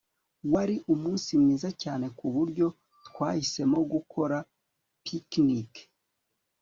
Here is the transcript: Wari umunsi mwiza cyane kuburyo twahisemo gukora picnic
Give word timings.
Wari 0.53 0.75
umunsi 0.93 1.29
mwiza 1.41 1.69
cyane 1.81 2.05
kuburyo 2.17 2.65
twahisemo 3.07 3.77
gukora 3.91 4.37
picnic 5.03 5.71